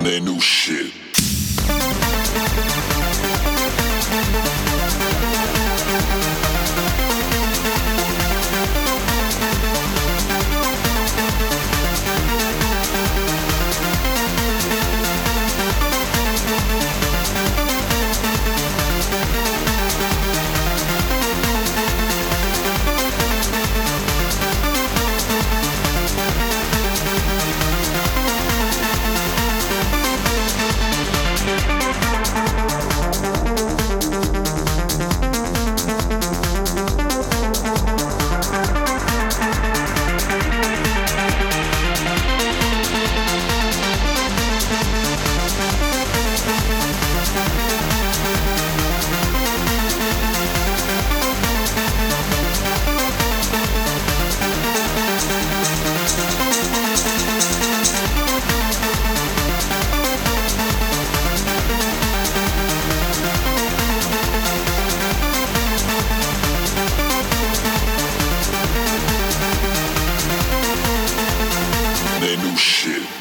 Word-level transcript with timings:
They 0.00 0.20
knew 0.20 0.40
shit. 0.40 1.07
New 72.38 72.56
shit. 72.56 73.17